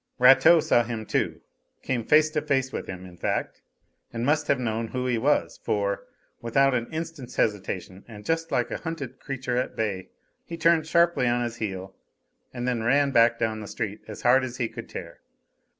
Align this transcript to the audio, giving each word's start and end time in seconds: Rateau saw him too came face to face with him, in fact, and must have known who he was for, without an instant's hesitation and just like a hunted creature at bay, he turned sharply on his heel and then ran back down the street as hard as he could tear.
Rateau 0.17 0.59
saw 0.61 0.81
him 0.83 1.05
too 1.05 1.41
came 1.83 2.03
face 2.03 2.31
to 2.31 2.41
face 2.41 2.71
with 2.71 2.87
him, 2.87 3.05
in 3.05 3.17
fact, 3.17 3.61
and 4.11 4.25
must 4.25 4.47
have 4.47 4.59
known 4.59 4.87
who 4.87 5.05
he 5.05 5.19
was 5.19 5.59
for, 5.61 6.07
without 6.41 6.73
an 6.73 6.91
instant's 6.91 7.35
hesitation 7.35 8.03
and 8.07 8.25
just 8.25 8.51
like 8.51 8.71
a 8.71 8.79
hunted 8.79 9.19
creature 9.19 9.57
at 9.57 9.75
bay, 9.75 10.09
he 10.43 10.57
turned 10.57 10.87
sharply 10.87 11.27
on 11.27 11.43
his 11.43 11.57
heel 11.57 11.95
and 12.51 12.67
then 12.67 12.81
ran 12.81 13.11
back 13.11 13.37
down 13.37 13.59
the 13.59 13.67
street 13.67 14.01
as 14.07 14.23
hard 14.23 14.43
as 14.43 14.57
he 14.57 14.67
could 14.67 14.89
tear. 14.89 15.19